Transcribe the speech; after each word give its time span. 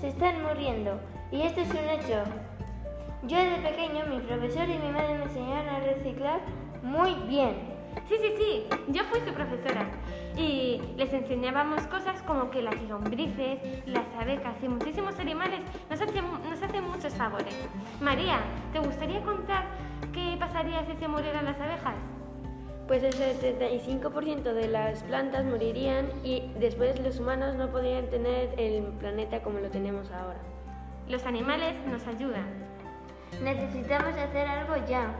se 0.00 0.08
están 0.08 0.42
muriendo 0.42 0.98
y 1.30 1.42
esto 1.42 1.60
es 1.60 1.70
un 1.70 1.88
hecho. 1.88 2.24
Yo 3.22 3.38
de 3.38 3.56
pequeño, 3.58 4.04
mi 4.06 4.18
profesor 4.18 4.68
y 4.68 4.78
mi 4.78 4.90
madre 4.90 5.18
me 5.18 5.24
enseñaron 5.24 5.68
a 5.68 5.78
reciclar 5.78 6.40
muy 6.82 7.14
bien. 7.28 7.54
Sí, 8.08 8.16
sí, 8.20 8.34
sí, 8.36 8.64
yo 8.88 9.04
fui 9.04 9.20
su 9.20 9.32
profesora 9.32 9.86
y 10.36 10.82
les 10.96 11.12
enseñábamos 11.12 11.86
cosas 11.86 12.20
como 12.22 12.50
que 12.50 12.62
las 12.62 12.82
lombrices, 12.82 13.86
las 13.86 14.06
abejas 14.20 14.56
y 14.60 14.68
muchísimos 14.68 15.16
animales 15.20 15.60
nos 15.88 16.00
hacen, 16.00 16.24
nos 16.48 16.60
hacen 16.60 16.84
muchos 16.84 17.14
favores. 17.14 17.56
María, 18.00 18.40
¿te 18.72 18.80
gustaría 18.80 19.22
contar 19.22 19.66
qué 20.12 20.36
pasaría 20.38 20.84
si 20.84 20.96
se 20.96 21.06
murieran 21.06 21.44
las 21.44 21.60
abejas? 21.60 21.94
Pues 22.86 23.02
el 23.02 23.14
75% 23.14 24.52
de 24.52 24.68
las 24.68 25.02
plantas 25.02 25.44
morirían 25.44 26.08
y 26.22 26.52
después 26.60 27.00
los 27.00 27.18
humanos 27.18 27.56
no 27.56 27.70
podrían 27.70 28.06
tener 28.06 28.54
el 28.58 28.84
planeta 28.98 29.42
como 29.42 29.58
lo 29.58 29.70
tenemos 29.70 30.10
ahora. 30.12 30.38
Los 31.08 31.24
animales 31.24 31.74
nos 31.90 32.06
ayudan. 32.06 32.46
Necesitamos 33.42 34.16
hacer 34.16 34.46
algo 34.46 34.76
ya. 34.86 35.12